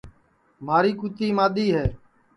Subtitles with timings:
[0.65, 1.85] مھاری کُوتی مادؔی ہے